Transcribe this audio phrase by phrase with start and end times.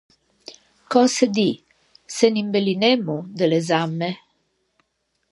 [0.91, 1.51] Cöse dî,
[2.15, 4.11] se n’imbellinemmo de l’examme?